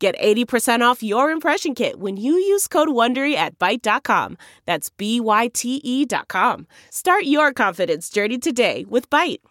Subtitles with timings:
[0.00, 4.38] Get 80% off your impression kit when you use code WONDERY at Byte.com.
[4.64, 6.66] That's B-Y-T-E dot com.
[6.88, 9.42] Start your confidence journey today with Byte.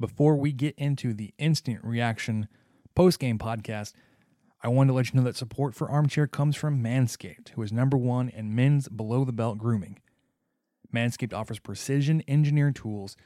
[0.00, 2.48] Before we get into the instant reaction
[2.94, 3.92] post-game podcast,
[4.62, 7.70] I wanted to let you know that support for Armchair comes from Manscaped, who is
[7.70, 9.98] number one in men's below-the-belt grooming.
[10.96, 13.18] Manscaped offers precision engineered tools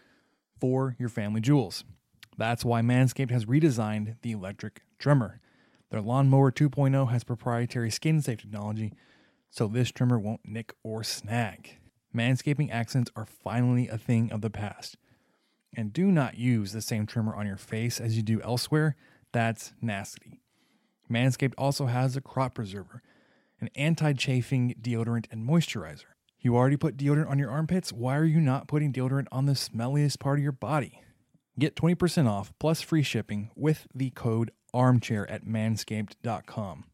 [0.61, 1.85] for your family jewels.
[2.37, 5.39] That's why Manscaped has redesigned the electric trimmer.
[5.93, 8.95] Their Lawnmower 2.0 has proprietary skin safe technology,
[9.51, 11.81] so this trimmer won't nick or snag.
[12.17, 14.97] Manscaping accents are finally a thing of the past.
[15.77, 18.97] And do not use the same trimmer on your face as you do elsewhere.
[19.33, 20.41] That's nasty.
[21.11, 23.03] Manscaped also has a crop preserver,
[23.61, 26.15] an anti chafing deodorant and moisturizer.
[26.41, 27.93] You already put deodorant on your armpits.
[27.93, 31.03] Why are you not putting deodorant on the smelliest part of your body?
[31.59, 36.85] Get 20% off plus free shipping with the code armchair at manscaped.com.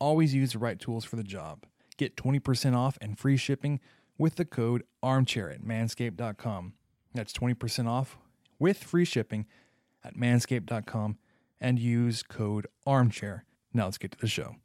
[0.00, 1.64] Always use the right tools for the job.
[1.96, 3.80] Get 20% off and free shipping
[4.16, 6.74] with the code armchair at manscaped.com.
[7.14, 8.18] That's 20% off
[8.58, 9.46] with free shipping
[10.04, 11.18] at manscaped.com
[11.60, 13.44] and use code armchair.
[13.72, 14.56] Now let's get to the show.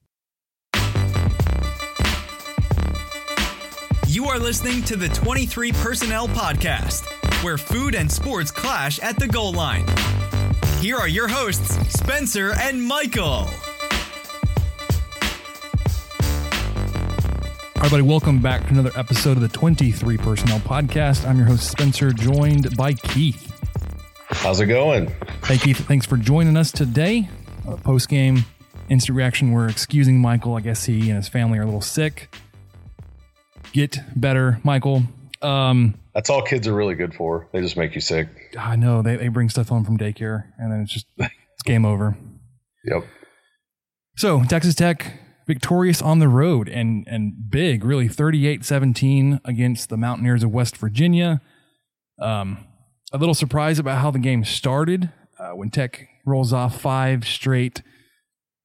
[4.07, 7.03] You are listening to the 23 Personnel Podcast,
[7.43, 9.87] where food and sports clash at the goal line.
[10.83, 13.23] Here are your hosts, Spencer and Michael.
[13.23, 13.45] All
[17.77, 21.25] right, everybody, welcome back to another episode of the 23 Personnel Podcast.
[21.25, 23.49] I'm your host, Spencer, joined by Keith.
[24.27, 25.09] How's it going?
[25.45, 27.29] Hey, Keith, thanks for joining us today.
[27.65, 28.43] Uh, Post game
[28.89, 30.55] instant reaction, we're excusing Michael.
[30.55, 32.35] I guess he and his family are a little sick.
[33.71, 35.03] Get better, Michael.
[35.41, 37.47] Um, That's all kids are really good for.
[37.53, 38.27] They just make you sick.
[38.57, 41.85] I know they, they bring stuff home from daycare and then it's just it's game
[41.85, 42.17] over.
[42.85, 43.05] Yep.
[44.17, 50.43] So Texas Tech victorious on the road and and big, really 38-17 against the Mountaineers
[50.43, 51.41] of West Virginia.
[52.19, 52.65] Um,
[53.11, 57.81] a little surprised about how the game started uh, when Tech rolls off five straight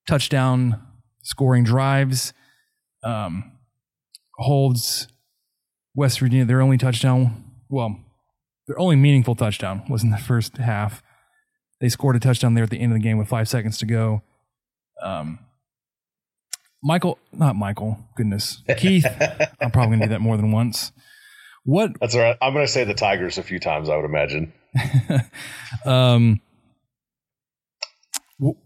[0.06, 0.80] touchdown
[1.22, 2.32] scoring drives.
[3.02, 3.52] Um,
[4.38, 5.08] holds
[5.94, 7.44] West Virginia their only touchdown.
[7.68, 7.98] Well,
[8.68, 11.02] their only meaningful touchdown was in the first half.
[11.80, 13.86] They scored a touchdown there at the end of the game with five seconds to
[13.86, 14.22] go.
[15.02, 15.40] Um,
[16.82, 19.06] Michael, not Michael, goodness, Keith.
[19.60, 20.92] I'm probably gonna do that more than once.
[21.68, 22.00] What?
[22.00, 22.36] That's all right.
[22.40, 23.90] I'm going to say the Tigers a few times.
[23.90, 24.54] I would imagine.
[25.84, 26.40] um,
[28.40, 28.56] w-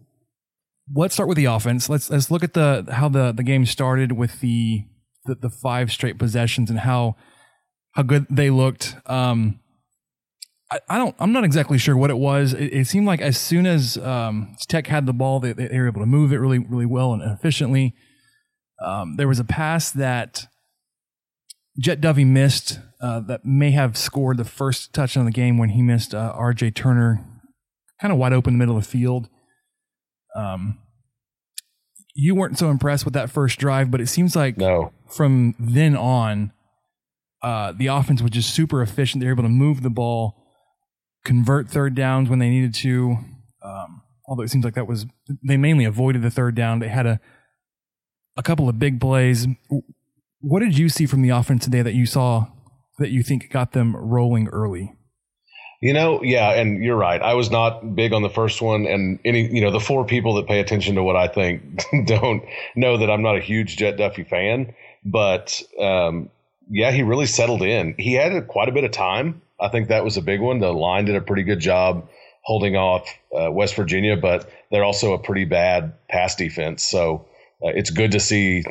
[0.94, 1.88] let's start with the offense.
[1.88, 4.84] Let's let's look at the how the the game started with the
[5.24, 7.16] the, the five straight possessions and how
[7.92, 8.94] how good they looked.
[9.06, 9.58] Um,
[10.72, 11.14] I, I don't.
[11.18, 12.54] I'm not exactly sure what it was.
[12.54, 15.86] It, it seemed like as soon as um, Tech had the ball, they, they were
[15.86, 17.94] able to move it really really well and efficiently.
[18.84, 20.46] Um, there was a pass that
[21.78, 25.70] Jett Duffey missed uh, that may have scored the first touchdown of the game when
[25.70, 26.70] he missed uh, R.J.
[26.72, 27.24] Turner,
[28.00, 29.28] kind of wide open in the middle of the field.
[30.34, 30.78] Um,
[32.14, 34.92] you weren't so impressed with that first drive, but it seems like No.
[35.08, 36.52] from then on,
[37.42, 39.20] uh, the offense was just super efficient.
[39.20, 40.41] They were able to move the ball,
[41.24, 43.16] convert third downs when they needed to.
[43.62, 45.06] Um, although it seems like that was
[45.42, 46.78] they mainly avoided the third down.
[46.78, 47.20] They had a
[48.36, 49.46] a couple of big plays.
[50.40, 52.46] What did you see from the offense today that you saw
[52.98, 54.92] that you think got them rolling early?
[55.80, 57.20] You know, yeah, and you're right.
[57.20, 60.34] I was not big on the first one, and any, you know, the four people
[60.34, 62.44] that pay attention to what I think don't
[62.76, 64.74] know that I'm not a huge Jett Duffey fan.
[65.04, 66.30] But um,
[66.70, 67.96] yeah, he really settled in.
[67.98, 69.42] He had quite a bit of time.
[69.62, 70.58] I think that was a big one.
[70.58, 72.08] The line did a pretty good job
[72.42, 76.82] holding off uh, West Virginia, but they're also a pretty bad pass defense.
[76.82, 77.26] So
[77.64, 78.64] uh, it's good to see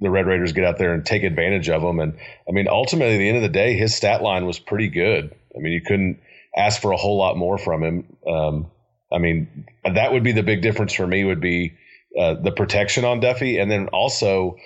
[0.00, 1.98] the Red Raiders get out there and take advantage of them.
[1.98, 4.88] And I mean, ultimately, at the end of the day, his stat line was pretty
[4.88, 5.34] good.
[5.56, 6.20] I mean, you couldn't
[6.54, 8.16] ask for a whole lot more from him.
[8.26, 8.70] Um,
[9.10, 11.24] I mean, that would be the big difference for me.
[11.24, 11.74] Would be
[12.18, 14.56] uh, the protection on Duffey, and then also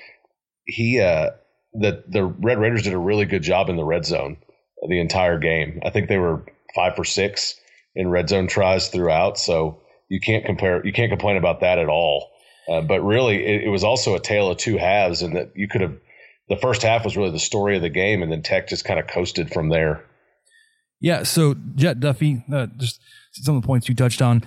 [0.65, 1.31] he uh,
[1.75, 4.39] the the Red Raiders did a really good job in the red zone
[4.87, 5.81] the entire game.
[5.85, 6.45] I think they were
[6.75, 7.55] five for six
[7.95, 9.39] in red zone tries throughout.
[9.39, 12.31] So you can't compare, you can't complain about that at all.
[12.69, 15.69] Uh, but really, it, it was also a tale of two halves, and that you
[15.69, 15.97] could have
[16.49, 19.01] the first half was really the story of the game, and then Tech just kind
[19.01, 20.05] of coasted from there.
[21.01, 21.23] Yeah.
[21.23, 23.01] So Jett Duffey, uh, just
[23.33, 24.43] some of the points you touched on,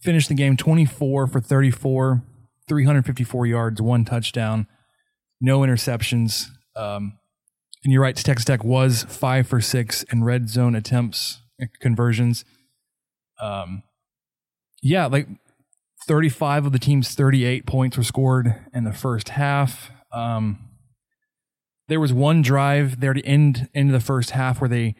[0.00, 2.22] finished the game 24 for 34,
[2.68, 4.66] 354 yards, one touchdown,
[5.40, 6.46] no interceptions.
[6.76, 7.18] Um,
[7.86, 11.40] and you're right, Texas Tech was five for six in red zone attempts
[11.78, 12.44] conversions.
[13.40, 13.84] Um,
[14.82, 15.28] yeah, like
[16.08, 19.92] 35 of the team's 38 points were scored in the first half.
[20.12, 20.68] Um,
[21.86, 24.96] there was one drive there to end into the first half where they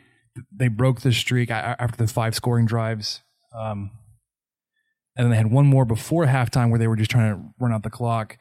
[0.56, 3.20] they broke the streak after the five scoring drives.
[3.52, 3.90] Um,
[5.16, 7.72] and then they had one more before halftime where they were just trying to run
[7.72, 8.38] out the clock.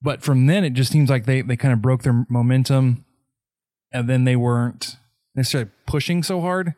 [0.00, 3.04] But from then, it just seems like they, they kind of broke their momentum
[3.92, 4.96] and then they weren't
[5.34, 6.74] necessarily pushing so hard.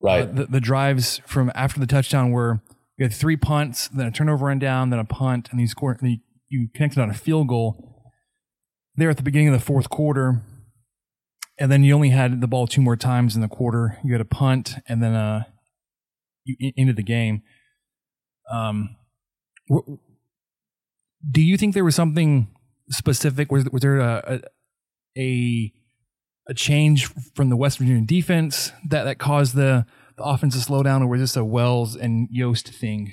[0.00, 0.22] Right.
[0.22, 2.60] Uh, the, the drives from after the touchdown were
[2.96, 6.00] you had three punts, then a turnover run down, then a punt, and you scored,
[6.02, 6.18] and you,
[6.48, 8.02] you connected on a field goal
[8.96, 10.42] there at the beginning of the fourth quarter
[11.58, 13.98] and then you only had the ball two more times in the quarter.
[14.04, 15.44] You had a punt, and then uh,
[16.44, 17.42] you ended the game.
[18.50, 18.96] Um,
[21.28, 22.48] do you think there was something
[22.90, 23.50] specific?
[23.50, 24.40] Was was there a
[25.16, 25.72] a a
[26.54, 29.86] change from the West Virginia defense that that caused the
[30.16, 33.12] the offense to slow down, or was this a Wells and Yost thing?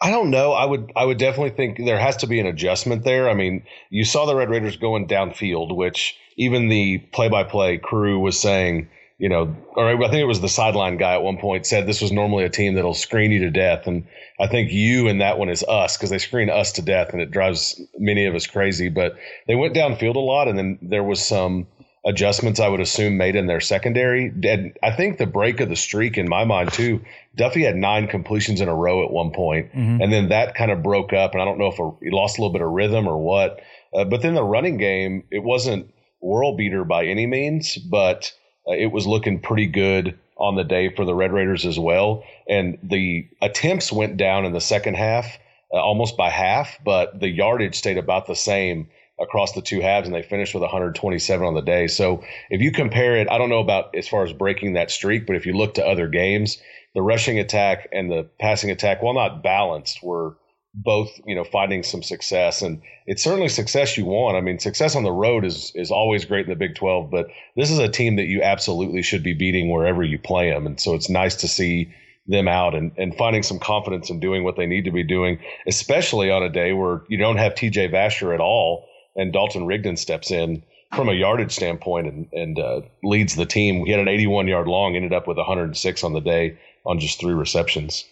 [0.00, 0.52] I don't know.
[0.52, 3.28] I would I would definitely think there has to be an adjustment there.
[3.28, 8.38] I mean, you saw the Red Raiders going downfield, which even the play-by-play crew was
[8.38, 8.88] saying,
[9.18, 12.02] you know, or I think it was the sideline guy at one point said this
[12.02, 14.06] was normally a team that'll screen you to death, and
[14.38, 17.22] I think you and that one is us because they screen us to death, and
[17.22, 18.88] it drives many of us crazy.
[18.88, 19.14] But
[19.46, 21.68] they went downfield a lot, and then there was some
[22.06, 24.26] adjustments I would assume made in their secondary.
[24.26, 27.00] And I think the break of the streak in my mind too,
[27.36, 30.02] Duffey had nine completions in a row at one point, mm-hmm.
[30.02, 31.32] and then that kind of broke up.
[31.32, 33.60] And I don't know if a, he lost a little bit of rhythm or what.
[33.94, 38.32] Uh, but then the running game, it wasn't world beater by any means, but
[38.68, 42.24] uh, it was looking pretty good on the day for the Red Raiders as well.
[42.48, 45.38] And the attempts went down in the second half
[45.72, 48.88] uh, almost by half, but the yardage stayed about the same
[49.20, 51.86] across the two halves, and they finished with 127 on the day.
[51.86, 55.26] So if you compare it, I don't know about as far as breaking that streak,
[55.26, 56.58] but if you look to other games,
[56.94, 60.36] the rushing attack and the passing attack, while not balanced, were
[60.74, 62.60] both you know finding some success.
[62.60, 64.36] And it's certainly success you want.
[64.36, 67.28] I mean success on the road is is always great in the big 12 but
[67.56, 70.80] this is a team that you absolutely should be beating wherever you play them and
[70.80, 71.92] so it's nice to see
[72.26, 75.38] them out and, and finding some confidence in doing what they need to be doing
[75.68, 79.96] especially on a day where you don't have tj vasher at all and dalton rigdon
[79.96, 80.62] steps in
[80.94, 84.68] from a yardage standpoint and, and uh, leads the team he had an 81 yard
[84.68, 88.04] long ended up with 106 on the day on just three receptions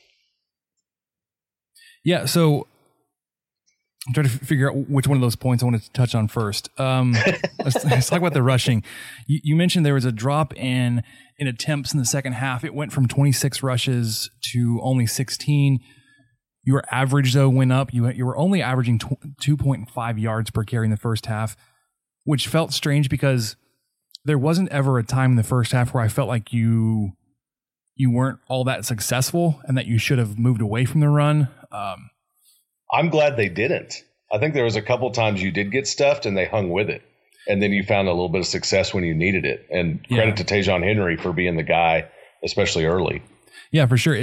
[2.05, 2.67] yeah, so
[4.07, 6.27] I'm trying to figure out which one of those points I wanted to touch on
[6.27, 6.69] first.
[6.79, 7.13] Um,
[7.65, 8.83] let's, let's, talk about the rushing.
[9.27, 11.03] You, you, mentioned there was a drop in
[11.39, 12.65] in attempts in the second half.
[12.65, 15.81] It went from 26 rushes to only 16.
[16.65, 17.93] Your average though went up.
[17.93, 21.57] You you were only averaging 2.5 yards per carry in the first half,
[22.25, 23.57] which felt strange because
[24.25, 27.13] there wasn't ever a time in the first half where I felt like you
[27.95, 31.49] you weren't all that successful and that you should have moved away from the run.
[31.71, 32.11] Um,
[32.93, 34.03] I'm glad they didn't.
[34.31, 36.89] I think there was a couple times you did get stuffed and they hung with
[36.89, 37.03] it.
[37.49, 39.67] And then you found a little bit of success when you needed it.
[39.71, 40.35] And credit yeah.
[40.37, 42.09] to Ta'Zhawn Henry for being the guy,
[42.45, 43.23] especially early.
[43.73, 44.23] Yeah, for sure.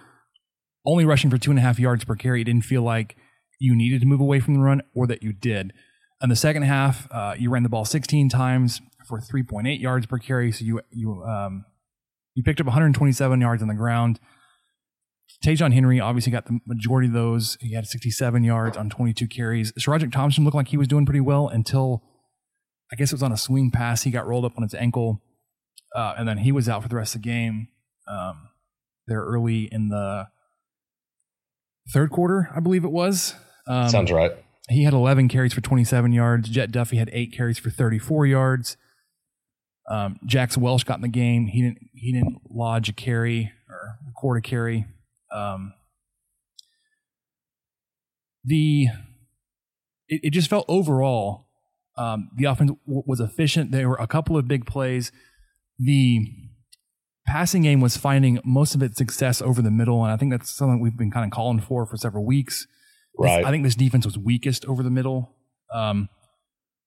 [0.85, 3.15] only rushing for two and a half yards per carry it didn't feel like
[3.59, 5.73] you needed to move away from the run or that you did.
[6.21, 10.17] In the second half, uh, you ran the ball 16 times for 3.8 yards per
[10.17, 10.51] carry.
[10.51, 11.65] So you you um,
[12.35, 14.19] you picked up 127 yards on the ground.
[15.43, 17.57] Ta'Zhawn Henry obviously got the majority of those.
[17.61, 19.71] He had 67 yards on 22 carries.
[19.73, 22.03] SaRodorick Thompson looked like he was doing pretty well until
[22.91, 24.03] I guess it was on a swing pass.
[24.03, 25.21] He got rolled up on his ankle,
[25.95, 27.69] uh, and then he was out for the rest of the game.
[28.07, 28.49] Um,
[29.07, 30.27] there early in the
[31.89, 33.35] third quarter, I believe it was.
[33.67, 34.31] Um, Sounds right.
[34.69, 36.49] He had 11 carries for 27 yards.
[36.49, 38.77] Jett Duffey had eight carries for 34 yards.
[39.89, 41.47] Um, Jax Welsh got in the game.
[41.47, 41.79] He didn't.
[41.93, 44.85] He didn't lodge a carry or record a carry.
[45.33, 45.73] Um,
[48.43, 48.87] the
[50.07, 51.47] it, it, just felt overall
[51.97, 53.71] um, the offense w- was efficient.
[53.71, 55.11] There were a couple of big plays.
[55.77, 56.27] The
[57.25, 60.49] passing game was finding most of its success over the middle, and I think that's
[60.49, 62.67] something we've been kind of calling for for several weeks.
[63.17, 63.37] Right.
[63.37, 65.35] This, I think this defense was weakest over the middle.
[65.73, 66.09] Um,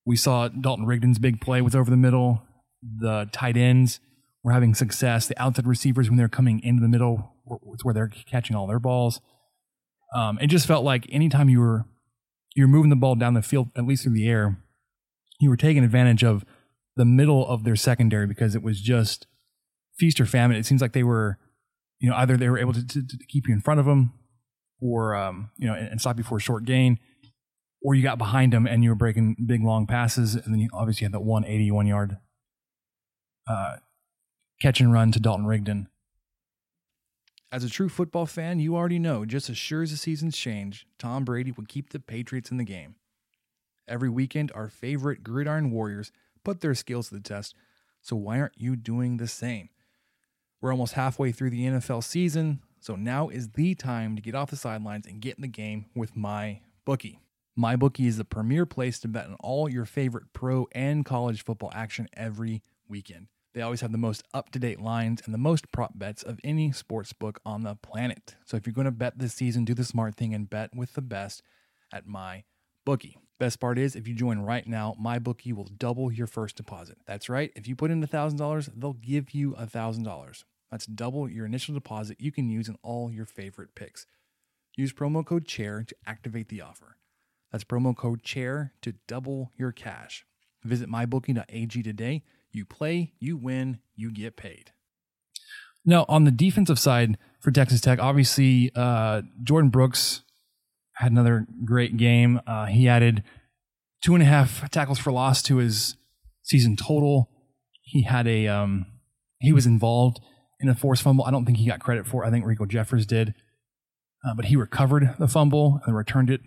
[0.06, 2.42] we saw Dalton Rigdon's big play was over the middle.
[2.82, 4.00] The tight ends
[4.42, 5.26] were having success.
[5.26, 7.32] The outside receivers, when they're coming into the middle,
[7.72, 9.20] it's where they're catching all their balls.
[10.14, 11.86] Um, it just felt like anytime you were
[12.54, 14.58] you were moving the ball down the field, at least through the air,
[15.40, 16.44] you were taking advantage of
[16.96, 19.26] the middle of their secondary because it was just
[19.96, 20.56] feast or famine.
[20.56, 21.38] It seems like they were,
[22.00, 24.12] you know, either they were able to, to, to keep you in front of them,
[24.80, 26.98] or um, you know, and, and, stop you for a short gain,
[27.82, 30.68] or you got behind them and you were breaking big long passes, and then you
[30.72, 32.18] obviously had that 181 yard
[33.48, 33.76] uh,
[34.60, 35.88] catch and run to Dalton Rigdon.
[37.52, 40.86] As a true football fan, you already know just as sure as the seasons change,
[40.98, 42.96] Tom Brady will keep the Patriots in the game.
[43.86, 46.10] Every weekend, our favorite gridiron warriors
[46.42, 47.54] put their skills to the test,
[48.00, 49.68] so why aren't you doing the same?
[50.64, 54.48] We're almost halfway through the NFL season, so now is the time to get off
[54.48, 57.20] the sidelines and get in the game with my bookie.
[57.58, 61.70] MyBookie is the premier place to bet on all your favorite pro and college football
[61.74, 63.26] action every weekend.
[63.52, 66.40] They always have the most up to date lines and the most prop bets of
[66.42, 68.36] any sports book on the planet.
[68.46, 70.94] So if you're going to bet this season, do the smart thing and bet with
[70.94, 71.42] the best
[71.92, 72.44] at my
[72.86, 73.18] bookie.
[73.38, 76.96] Best part is, if you join right now, my bookie will double your first deposit.
[77.04, 77.52] That's right.
[77.54, 80.44] If you put in $1,000, they'll give you $1,000.
[80.74, 84.06] That's double your initial deposit you can use in all your favorite picks.
[84.76, 86.96] Use promo code CHAIR to activate the offer.
[87.52, 90.26] That's promo code CHAIR to double your cash.
[90.64, 94.72] Visit mybookie.ag today you play, you win, you get paid.
[95.84, 100.22] Now, on the defensive side for Texas Tech, obviously, uh, Jordyn Brooks
[100.94, 102.40] had another great game.
[102.48, 103.22] Uh, he added
[104.02, 105.96] two and a half tackles for loss to his
[106.42, 107.30] season total.
[107.80, 108.86] He had a um,
[109.38, 110.18] he was involved
[110.64, 111.24] in a forced fumble.
[111.24, 112.24] I don't think he got credit for.
[112.24, 112.28] It.
[112.28, 113.34] I think Riko Jeffers did,
[114.26, 116.40] uh, but he recovered the fumble and returned it.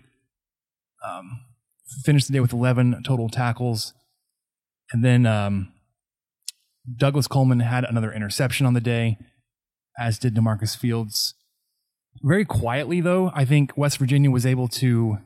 [1.06, 1.40] Um,
[2.04, 3.94] finished the day with 11 total tackles,
[4.92, 5.72] and then um,
[6.96, 9.18] Douglas Coleman had another interception on the day,
[9.98, 11.34] as did DaMarcus Fields.
[12.22, 15.18] Very quietly, though, I think West Virginia was able to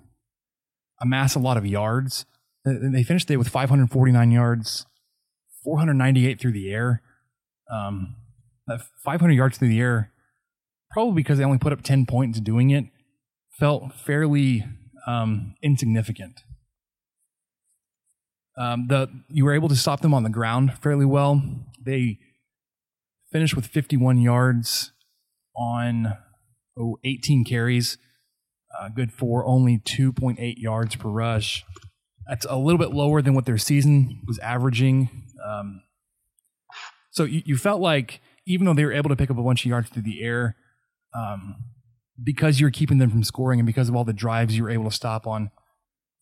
[1.01, 2.27] amass a lot of yards.
[2.65, 4.87] They finished the day with 549 yards,
[5.65, 7.03] 498 through the air.
[7.71, 8.17] Um,
[8.79, 10.13] 500 yards through the air,
[10.91, 12.85] probably because they only put up 10 points doing it,
[13.59, 14.65] felt fairly
[15.07, 16.41] um, insignificant.
[18.57, 21.43] Um, the you were able to stop them on the ground fairly well.
[21.81, 22.19] They
[23.33, 24.93] finished with 51 yards
[25.57, 26.17] on
[26.79, 27.97] oh, 18 carries,
[28.79, 31.65] uh, good for only 2.8 yards per rush.
[32.29, 35.09] That's a little bit lower than what their season was averaging.
[35.45, 35.83] Um,
[37.11, 39.65] so you, you, felt like even though they were able to pick up a bunch
[39.65, 40.57] of yards through the air,
[41.15, 41.57] um,
[42.23, 44.85] because you're keeping them from scoring and because of all the drives you were able
[44.85, 45.51] to stop on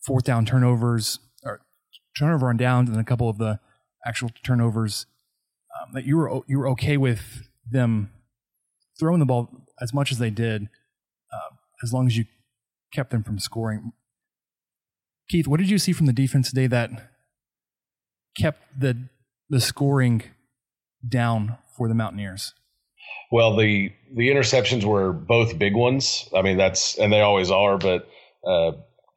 [0.04, 1.60] fourth down turnovers, or
[2.18, 3.58] turnover on downs and a couple of the
[4.06, 5.06] actual turnovers
[5.80, 8.10] um, that you were you were okay with them
[8.98, 9.48] throwing the ball
[9.80, 10.68] as much as they did,
[11.32, 12.24] uh, as long as you
[12.92, 13.92] kept them from scoring.
[15.28, 16.90] Keith, what did you see from the defense today that
[18.36, 19.08] kept the
[19.48, 20.22] the scoring
[21.06, 22.54] down for the Mountaineers?
[23.30, 26.28] Well, the the interceptions were both big ones.
[26.34, 28.08] I mean, that's and they always are, but
[28.44, 28.72] uh,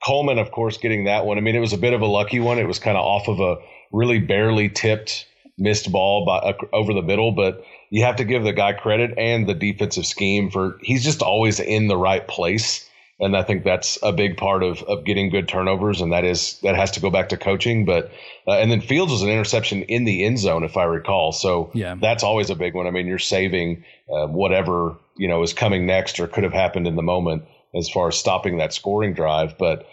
[0.05, 1.37] Coleman, of course, getting that one.
[1.37, 2.59] I mean, it was a bit of a lucky one.
[2.59, 3.57] It was kind of off of a
[3.91, 8.43] really barely tipped missed ball by, uh, over the middle, but you have to give
[8.43, 12.89] the guy credit and the defensive scheme for he's just always in the right place.
[13.23, 16.59] And I think that's a big part of, of getting good turnovers, and that is
[16.61, 17.85] that has to go back to coaching.
[17.85, 18.11] But
[18.45, 21.31] uh, and then Fields was an interception in the end zone, if I recall.
[21.31, 21.95] So yeah.
[21.95, 22.85] that's always a big one.
[22.85, 26.85] I mean, you're saving uh, whatever you know is coming next or could have happened
[26.85, 29.57] in the moment as far as stopping that scoring drive.
[29.57, 29.87] But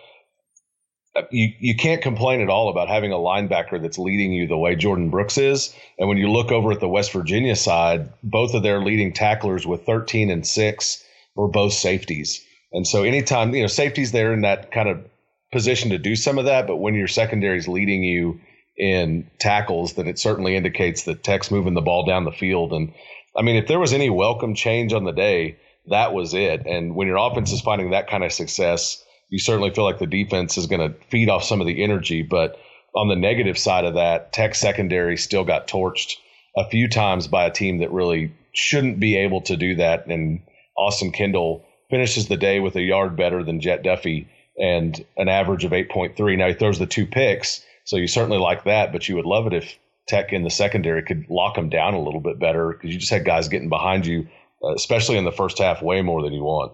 [1.15, 4.59] uh, you you can't complain at all about having a linebacker that's leading you the
[4.59, 5.73] way Jordyn Brooks is.
[6.01, 9.69] And when you look over at the West Virginia side, both of their leading tacklers
[9.69, 11.05] with 13 and six
[11.37, 12.45] were both safeties.
[12.73, 15.05] And so anytime you know safety's there in that kind of
[15.53, 18.41] position to do some of that, but when your secondary is leading you
[18.77, 22.73] in tackles, then it certainly indicates that Tech's moving the ball down the field.
[22.73, 22.93] And
[23.37, 25.59] I mean, if there was any welcome change on the day,
[25.89, 26.67] that was it.
[26.67, 30.07] And when your offense is finding that kind of success, you certainly feel like the
[30.07, 32.23] defense is going to feed off some of the energy.
[32.23, 32.59] But
[32.95, 36.17] on the negative side of that, Tech secondary still got torched
[36.57, 40.07] a few times by a team that really shouldn't be able to do that.
[40.07, 40.43] And
[40.77, 44.29] Austin Kendall finishes the day with a yard better than Jett Duffey
[44.59, 46.39] and an average of 8.3.
[46.39, 49.47] Now he throws the two picks, so you certainly like that, but you would love
[49.47, 52.93] it if Tech in the secondary could lock them down a little bit better because
[52.93, 54.27] you just had guys getting behind you,
[54.63, 56.73] uh, especially in the first half, way more than you want.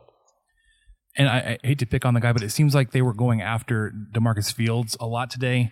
[1.19, 3.15] And I, I, hate to pick on the guy, but it seems like they were
[3.15, 5.71] going after DaMarcus Fields a lot today.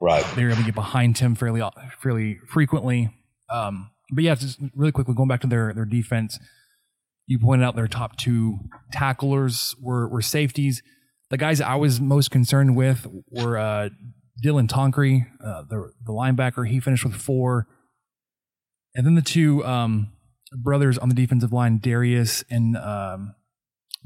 [0.00, 0.24] Right.
[0.34, 1.62] They were able to get behind him fairly
[2.00, 3.10] fairly frequently.
[3.48, 6.38] Um, but yeah, just really quickly going back to their their defense.
[7.26, 8.58] You pointed out their top two
[8.92, 10.82] tacklers were were safeties.
[11.30, 13.88] The guys I was most concerned with were uh,
[14.44, 16.66] Dylan Tonkery, uh, the the linebacker.
[16.66, 17.66] He finished with four,
[18.94, 20.12] and then the two um,
[20.52, 23.34] brothers on the defensive line, Darius and um,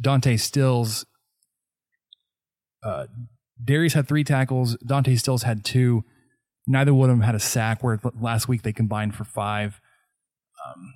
[0.01, 1.07] Dante Stills.
[2.83, 3.07] Uh,
[3.63, 4.77] Darius had three tackles.
[4.87, 6.05] Dante Stills had two.
[6.67, 7.83] Neither one of them had a sack.
[7.83, 9.81] Where last week they combined for five.
[10.67, 10.95] Um,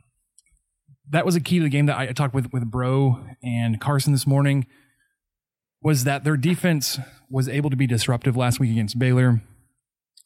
[1.11, 4.13] that was a key to the game that I, talked with with Bro and Carson
[4.13, 4.67] this morning.
[5.83, 6.99] Was that their defense
[7.29, 9.43] was able to be disruptive last week against Baylor?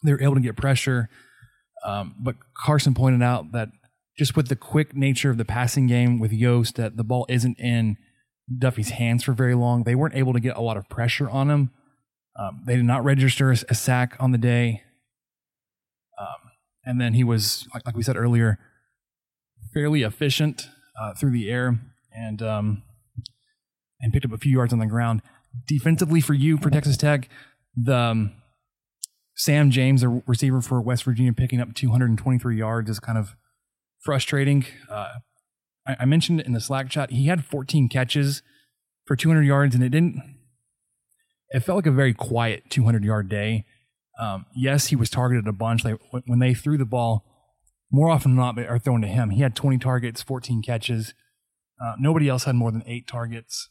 [0.03, 1.09] They were able to get pressure,
[1.85, 3.69] um, but Carson pointed out that
[4.19, 7.59] just with the quick nature of the passing game with Yost, that the ball isn't
[7.59, 7.97] in
[8.59, 9.85] Duffey's hands for very long.
[9.85, 11.71] They weren't able to get a lot of pressure on him.
[12.39, 14.83] Um, they did not register a, a, sack on the day.
[16.21, 16.51] Um,
[16.85, 18.59] and then he was, like, like, we said earlier,
[19.73, 20.69] fairly efficient
[21.01, 21.79] uh, through the air
[22.15, 22.83] and um,
[24.01, 25.23] and picked up a few yards on the ground.
[25.67, 27.29] Defensively for you for Texas Tech,
[27.77, 28.33] the um,
[29.37, 33.37] Sam James, a receiver for West Virginia, picking up 223 yards is kind of
[34.01, 34.65] frustrating.
[34.91, 35.15] Uh,
[35.87, 38.43] I, I mentioned in the Slack chat, he had 14 catches
[39.07, 40.21] for 200 yards, and it didn't.
[41.51, 43.65] It felt like a very quiet 200 yard day.
[44.19, 45.83] Um, yes, he was targeted a bunch.
[46.27, 47.25] When they threw the ball,
[47.95, 49.31] more often than not, are thrown to him.
[49.31, 51.15] He had 20 targets, 14 catches.
[51.81, 53.71] Uh, nobody else had more than eight targets.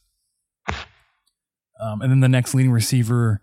[1.80, 3.42] Um, and then the next leading receiver,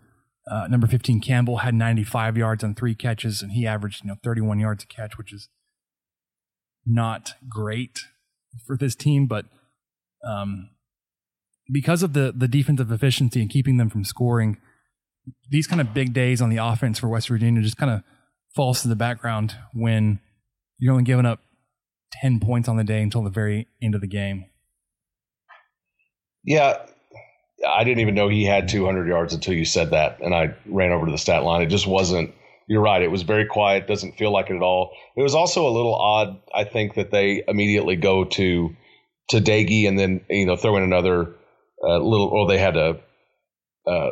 [0.50, 4.16] uh, number 15, Campbell, had 95 yards on three catches, and he averaged you know
[4.24, 5.48] 31 yards a catch, which is
[6.84, 8.00] not great
[8.66, 9.46] for this team, but
[10.26, 10.70] um,
[11.70, 14.56] because of the the defensive efficiency and keeping them from scoring,
[15.48, 18.02] these kind of big days on the offense for West Virginia just kind of
[18.54, 20.18] falls to the background when
[20.82, 21.38] you're only giving up
[22.20, 24.46] 10 points on the day until the very end of the game.
[26.44, 26.84] Yeah,
[27.64, 30.90] I didn't even know he had 200 yards until you said that, and I ran
[30.90, 31.62] over to the stat line.
[31.62, 32.34] It just wasn't
[32.66, 33.00] you're right.
[33.00, 33.86] It was very quiet.
[33.86, 34.90] Doesn't feel like it at all.
[35.16, 36.40] It was also a little odd.
[36.52, 38.74] I think that they immediately go to
[39.30, 41.32] to Doege and then you know throw in another
[41.84, 42.26] uh, little.
[42.26, 42.98] Or they had a,
[43.86, 44.10] a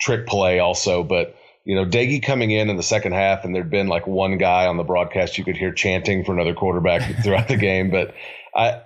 [0.00, 3.70] trick play also, but you know Doege coming in in the second half, and there'd
[3.70, 7.48] been like one guy on the broadcast you could hear chanting for another quarterback throughout
[7.48, 7.90] the game.
[7.90, 8.14] But
[8.54, 8.82] I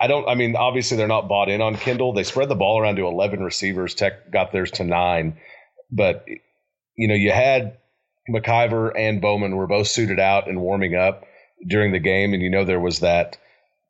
[0.00, 0.28] I don't.
[0.28, 2.12] I mean, obviously they're not bought in on Kendall.
[2.12, 3.94] They spread the ball around to eleven receivers.
[3.94, 5.38] Tech got theirs to nine,
[5.90, 6.24] but
[6.96, 7.78] you know you had
[8.28, 11.24] McIvor and Bowman were both suited out and warming up
[11.66, 13.38] during the game, and you know there was that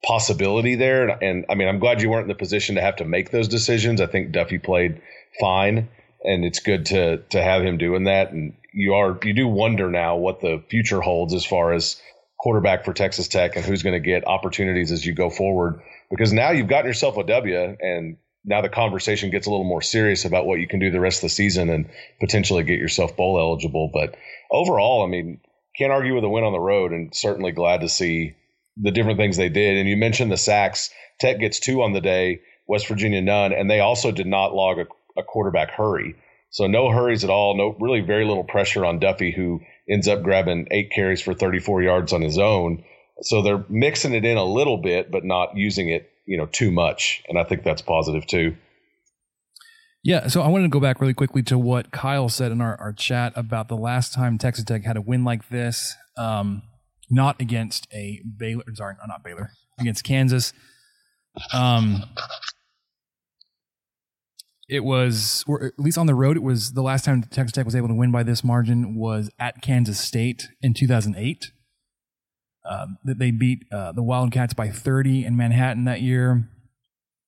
[0.04, 1.08] possibility there.
[1.08, 3.30] And, and, I mean, I'm glad you weren't in the position to have to make
[3.30, 4.00] those decisions.
[4.00, 5.00] I think Duffey played
[5.40, 5.88] fine,
[6.24, 8.32] and it's good to to have him doing that.
[8.32, 12.00] And you are you do wonder now what the future holds as far as
[12.38, 15.80] quarterback for Texas Tech and who's going to get opportunities as you go forward.
[16.10, 19.80] Because now you've gotten yourself a W, and now the conversation gets a little more
[19.80, 21.88] serious about what you can do the rest of the season and
[22.20, 23.90] potentially get yourself bowl eligible.
[23.92, 24.16] But
[24.50, 25.40] overall, I mean,
[25.78, 28.34] can't argue with a win on the road, and certainly glad to see
[28.76, 29.76] the different things they did.
[29.78, 30.90] And you mentioned the sacks.
[31.20, 34.78] Tech gets two on the day, West Virginia none, and they also did not log
[34.80, 36.16] a, a quarterback hurry.
[36.50, 37.56] So no hurries at all.
[37.56, 41.82] No, really very little pressure on Duffey, who ends up grabbing eight carries for 34
[41.82, 42.84] yards on his own.
[43.22, 46.70] So they're mixing it in a little bit, but not using it you know too
[46.70, 48.56] much, and I think that's positive too.
[50.04, 52.76] Yeah, so I wanted to go back really quickly to what Kyle said in our,
[52.80, 56.62] our chat about the last time Texas Tech had a win like this, um,
[57.08, 60.52] not against a Baylor, sorry, not Baylor, against Kansas.
[61.52, 62.02] Um,
[64.72, 67.66] it was, or at least on the road, it was the last time Texas Tech
[67.66, 71.52] was able to win by this margin was at Kansas State in 2008.
[72.64, 76.48] Uh, that they beat uh, the Wildcats by 30 in Manhattan that year,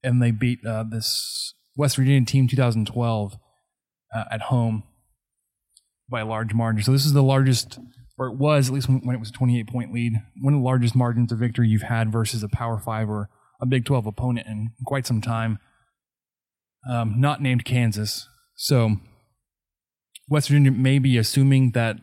[0.03, 3.37] and they beat uh, this West Virginia team 2012
[4.15, 4.85] uh, at home
[6.09, 6.83] by a large margin.
[6.83, 7.79] So this is the largest,
[8.17, 10.61] or it was at least when, when it was a 28 point lead, one of
[10.61, 13.29] the largest margins of victory you've had versus a Power Five or
[13.61, 15.59] a Big 12 opponent in quite some time.
[16.88, 18.29] Um, not named Kansas.
[18.57, 18.97] So
[20.29, 21.97] West Virginia may be assuming that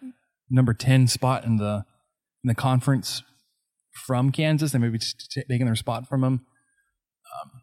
[0.50, 1.86] number 10 spot in the
[2.44, 3.24] in the conference
[3.94, 4.72] from Kansas.
[4.72, 6.46] They may be t- taking their spot from them.
[7.42, 7.62] Um,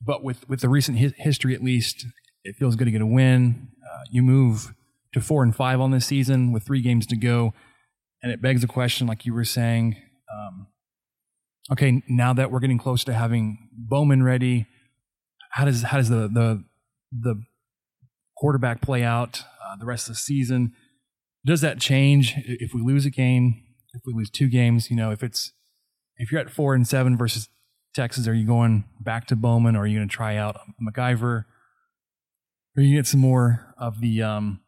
[0.00, 2.06] but with, with the recent hi- history, at least,
[2.44, 3.68] it feels good to get a win.
[3.84, 4.74] Uh, you move
[5.12, 7.52] to four and five on this season with three games to go,
[8.22, 9.96] and it begs the question, like you were saying.
[10.32, 10.68] Um,
[11.72, 14.66] okay, now that we're getting close to having Bowman ready,
[15.56, 16.62] how does how does the the
[17.10, 17.42] the
[18.36, 20.72] quarterback play out uh, the rest of the season?
[21.46, 23.62] Does that change if we lose a game?
[23.94, 25.52] If we lose two games, you know, if it's
[26.18, 27.48] if you're at four and seven versus
[27.94, 31.44] Texas, are you going back to Bowman, or are you going to try out McIvor?
[32.76, 34.60] Or you get some more of the um,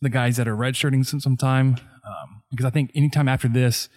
[0.00, 1.76] the guys that are redshirting some some time?
[2.04, 3.88] Um, because I think anytime after this,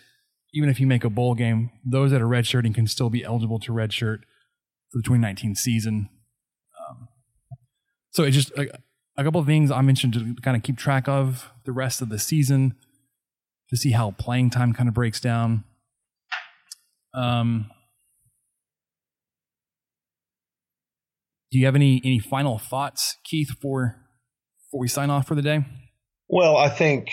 [0.53, 3.57] even if you make a bowl game, those that are redshirting can still be eligible
[3.61, 4.19] to redshirt
[4.95, 6.09] for the 2019 season.
[6.79, 7.09] Um,
[8.11, 8.79] so it's just a,
[9.17, 12.07] a couple of things I mentioned to kind of keep track of the rest of
[12.07, 12.75] the season
[13.69, 15.65] to see how playing time kind of breaks down.
[17.13, 17.69] Um,
[21.51, 23.97] do you have any any final thoughts, Keith, before
[24.65, 25.65] before we sign off for the day?
[26.29, 27.09] Well, I think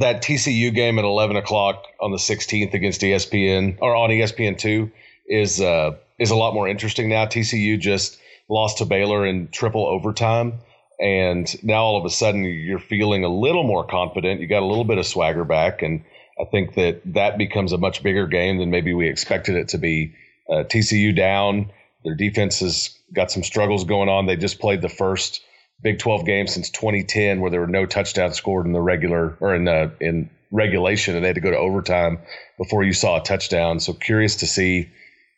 [0.00, 4.90] that TCU game at 11 o'clock on the 16th against ESPN or on ESPN two
[5.28, 7.26] is uh, is a lot more interesting now.
[7.26, 10.60] TCU just lost to Baylor in triple overtime,
[11.00, 14.40] and now all of a sudden you're feeling a little more confident.
[14.40, 16.04] You got a little bit of swagger back, and
[16.40, 19.78] I think that that becomes a much bigger game than maybe we expected it to
[19.78, 20.14] be.
[20.48, 21.72] Uh, TCU down,
[22.04, 24.26] their defense has got some struggles going on.
[24.26, 25.42] They just played the first
[25.82, 29.54] Big 12 game since 2010 where there were no touchdowns scored in the regular or
[29.54, 32.18] in the in regulation, and they had to go to overtime
[32.56, 33.78] before you saw a touchdown.
[33.80, 34.88] So curious to see,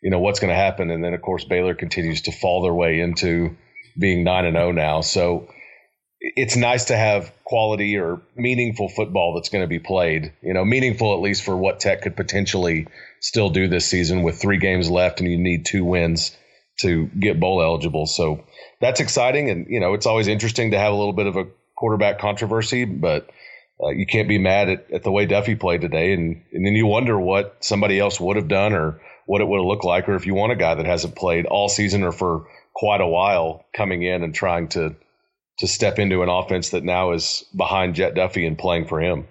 [0.01, 0.91] you know, what's going to happen.
[0.91, 3.55] And then of course Baylor continues to fall their way into
[3.97, 5.01] being nine and zero now.
[5.01, 5.49] So
[6.19, 10.33] it's nice to have quality or meaningful football that's going to be played.
[10.41, 12.87] You know, meaningful at least for what Tech could potentially
[13.21, 16.35] still do this season with three games left, and you need two wins
[16.81, 18.05] to get bowl eligible.
[18.05, 18.45] So
[18.81, 21.47] that's exciting, and you know, it's always interesting to have a little bit of a
[21.77, 23.29] quarterback controversy, but.
[23.81, 26.73] Uh, you can't be mad at, at the way Duffey played today, and, and then
[26.73, 30.09] you wonder what somebody else would have done or what it would have looked like,
[30.09, 33.05] or if you want a guy that hasn't played all season or for quite a
[33.05, 34.95] while coming in and trying to
[35.59, 39.27] to step into an offense that now is behind Jett Duffey and playing for him.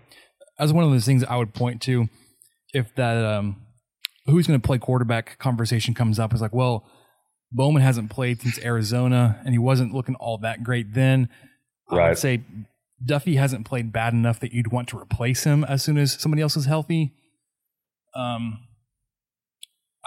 [0.56, 2.08] As one of those things I would point to,
[2.72, 3.56] if that um,
[4.26, 6.86] who's going to play quarterback conversation comes up, is like, well,
[7.50, 11.28] Bowman hasn't played since Arizona, and he wasn't looking all that great then.
[11.90, 12.08] I Right.
[12.10, 12.42] would say
[13.04, 16.42] Duffey hasn't played bad enough that you'd want to replace him as soon as somebody
[16.42, 17.14] else is healthy.
[18.14, 18.67] Um,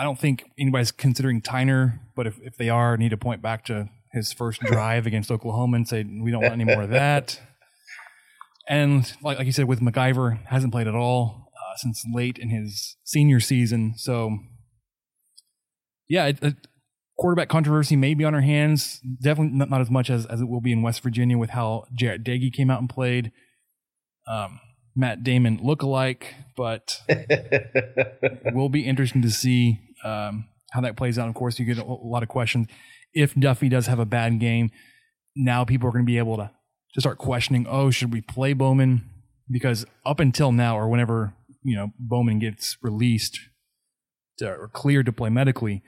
[0.01, 3.43] I don't think anybody's considering Tyner, but if, if they are, I need to point
[3.43, 6.89] back to his first drive against Oklahoma and say we don't want any more of
[6.89, 7.39] that.
[8.67, 12.49] And like like you said, with McIvor, hasn't played at all uh, since late in
[12.49, 13.93] his senior season.
[13.95, 14.39] So
[16.09, 16.55] yeah, it, it,
[17.15, 19.01] quarterback controversy may be on our hands.
[19.21, 21.85] Definitely not, not as much as, as it will be in West Virginia with how
[21.95, 23.31] Jarret Doege came out and played.
[24.27, 24.61] Um,
[24.95, 31.27] Matt Damon look-alike, but it will be interesting to see um, how that plays out.
[31.27, 32.67] Of course, you get a, lot of questions.
[33.13, 34.71] If Duffey does have a bad game,
[35.35, 36.51] now people are going to be able to
[36.93, 37.65] to start questioning.
[37.69, 39.09] Oh, should we play Bowman?
[39.49, 41.33] Because up until now, or whenever
[41.63, 43.39] you know Bowman gets released
[44.37, 45.83] to, or cleared to play medically,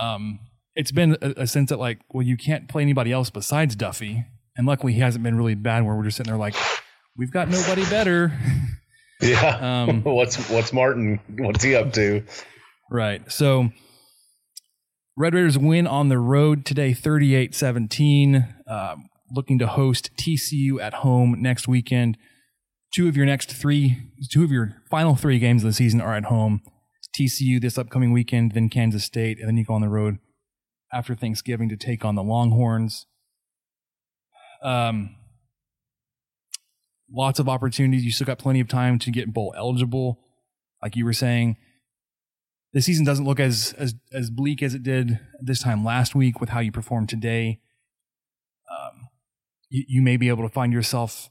[0.00, 0.40] um,
[0.74, 4.26] it's been a, a sense that like, well, you can't play anybody else besides Duffey.
[4.56, 5.84] And luckily, he hasn't been really bad.
[5.84, 6.54] Where we're just sitting there like,
[7.16, 8.32] we've got nobody better.
[9.22, 9.84] Yeah.
[9.84, 11.20] Um, what's what's Martin?
[11.38, 12.24] What's he up to?
[12.92, 13.32] Right.
[13.32, 13.70] So
[15.16, 18.54] Red Raiders win on the road today 38 17.
[18.66, 22.18] Um, looking to host TCU at home next weekend.
[22.94, 26.14] Two of your next three, two of your final three games of the season are
[26.14, 26.60] at home.
[27.18, 30.18] TCU this upcoming weekend, then Kansas State, and then you go on the road
[30.92, 33.06] after Thanksgiving to take on the Longhorns.
[34.62, 35.16] Um,
[37.10, 38.04] lots of opportunities.
[38.04, 40.18] You still got plenty of time to get bowl eligible,
[40.82, 41.56] like you were saying
[42.72, 46.40] the season doesn't look as as as bleak as it did this time last week
[46.40, 47.60] with how you performed today.
[49.70, 51.30] you, you may be able to find yourself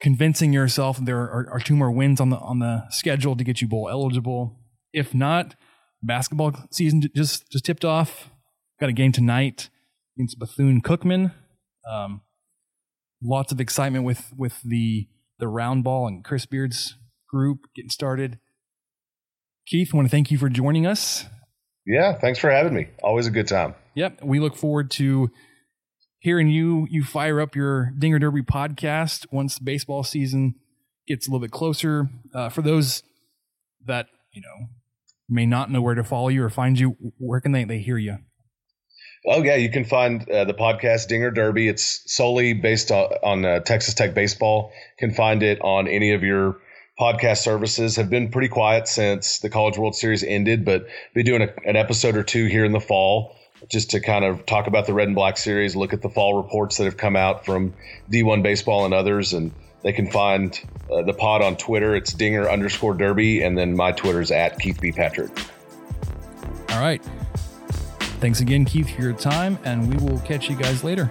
[0.00, 3.60] convincing yourself there are, are, two more wins on the on the schedule to get
[3.60, 4.58] you bowl eligible.
[4.92, 5.54] If not,
[6.02, 8.30] basketball season just just tipped off.
[8.78, 9.70] Got a game tonight
[10.16, 11.32] against Bethune Cookman.
[11.90, 12.22] Um,
[13.22, 16.96] lots of excitement with with the the round ball and Chris Beard's
[17.28, 18.38] group getting started.
[19.66, 21.24] Keith, I want to thank you for joining us.
[21.84, 22.86] Yeah, thanks for having me.
[23.02, 23.74] Always a good time.
[23.94, 25.30] Yep, we look forward to
[26.20, 30.54] hearing you you fire up your Dinger Derby podcast once baseball season
[31.08, 32.08] gets a little bit closer.
[32.32, 33.02] Uh, for those
[33.84, 34.68] that you know
[35.28, 37.98] may not know where to follow you or find you, where can they they hear
[37.98, 38.18] you?
[39.26, 41.66] Oh yeah, you can find uh, the podcast Dinger Derby.
[41.66, 44.70] It's solely based on, on uh, Texas Tech baseball.
[45.00, 46.60] You can find it on any of your
[46.98, 47.96] podcast services.
[47.96, 51.76] Have been pretty quiet since the College World Series ended, but be doing a, an
[51.76, 53.36] episode or two here in the fall
[53.68, 56.36] just to kind of talk about the Red and Black series, look at the fall
[56.36, 57.74] reports that have come out from
[58.10, 61.96] D1 baseball and others, and they can find uh, the pod on Twitter.
[61.96, 65.30] It's Dinger underscore Derby, and then my Twitter is at Keith B Patrick.
[66.70, 67.02] All right.
[68.20, 71.10] Thanks again, Keith, for your time, and we will catch you guys later.